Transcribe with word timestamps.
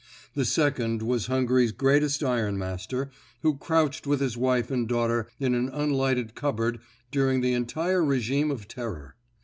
The 0.33 0.45
second 0.45 1.03
was 1.03 1.27
Hungary's 1.27 1.71
greatest 1.71 2.23
iron 2.23 2.57
master, 2.57 3.11
who 3.43 3.57
crouched 3.59 4.07
with 4.07 4.19
his 4.19 4.35
wife 4.35 4.71
and 4.71 4.87
daughter 4.87 5.27
in 5.39 5.53
an 5.53 5.69
unlighted 5.69 6.33
cupboard 6.33 6.79
during 7.11 7.41
the 7.41 7.53
entire 7.53 8.03
regime 8.03 8.49
of 8.49 8.67
terror. 8.67 9.15